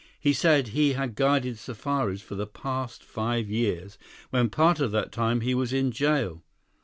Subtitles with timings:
[0.19, 3.99] He said he had guided safaris for the past five years,
[4.31, 6.41] when part of that time he was in jail.